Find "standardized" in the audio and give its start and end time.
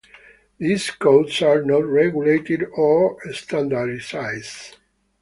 3.33-4.77